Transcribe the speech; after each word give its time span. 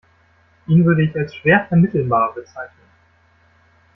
Ihn 0.65 0.83
würde 0.83 1.03
ich 1.03 1.15
als 1.15 1.35
schwer 1.35 1.67
vermittelbar 1.69 2.33
bezeichnen. 2.33 2.87